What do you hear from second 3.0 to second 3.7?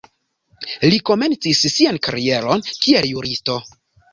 juristo.